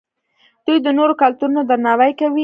[0.65, 2.39] دوی د نورو کلتورونو درناوی کوي.